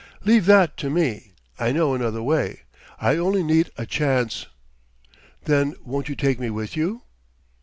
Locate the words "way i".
2.23-3.17